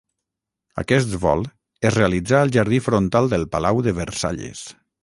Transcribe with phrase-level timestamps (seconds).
[0.83, 1.45] Aquest vol
[1.91, 4.69] es realitzà al jardí frontal del Palau de Versalles.